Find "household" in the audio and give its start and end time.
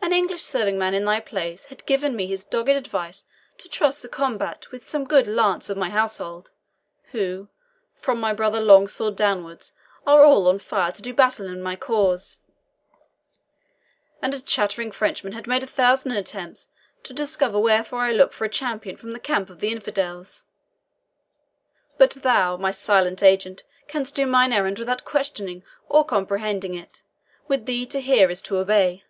5.90-6.50